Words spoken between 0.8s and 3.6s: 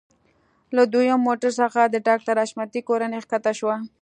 دويم موټر څخه د ډاکټر حشمتي کورنۍ ښکته